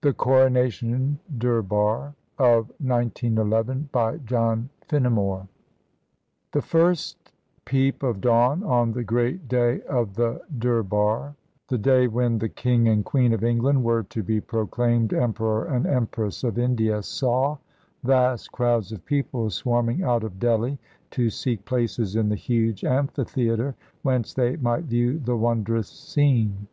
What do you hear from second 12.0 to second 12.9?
when the King